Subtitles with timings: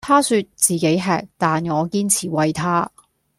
[0.03, 2.91] 她說自己吃，但我堅持餵她